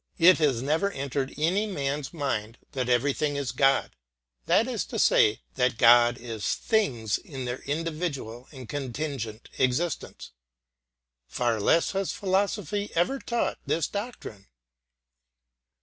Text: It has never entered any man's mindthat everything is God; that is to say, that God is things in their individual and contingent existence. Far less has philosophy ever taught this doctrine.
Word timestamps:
It 0.17 0.39
has 0.39 0.63
never 0.63 0.89
entered 0.91 1.31
any 1.37 1.67
man's 1.67 2.09
mindthat 2.09 2.89
everything 2.89 3.35
is 3.35 3.51
God; 3.51 3.91
that 4.47 4.67
is 4.67 4.83
to 4.85 4.97
say, 4.97 5.41
that 5.53 5.77
God 5.77 6.17
is 6.17 6.55
things 6.55 7.19
in 7.19 7.45
their 7.45 7.59
individual 7.67 8.47
and 8.51 8.67
contingent 8.67 9.47
existence. 9.59 10.31
Far 11.27 11.59
less 11.59 11.91
has 11.91 12.13
philosophy 12.13 12.89
ever 12.95 13.19
taught 13.19 13.59
this 13.67 13.85
doctrine. 13.85 14.47